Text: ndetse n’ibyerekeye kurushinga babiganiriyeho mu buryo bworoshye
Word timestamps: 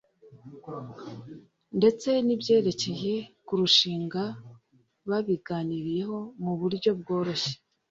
ndetse 1.77 2.09
n’ibyerekeye 2.25 3.13
kurushinga 3.47 4.23
babiganiriyeho 5.09 6.17
mu 6.43 6.53
buryo 6.59 6.89
bworoshye 6.99 7.53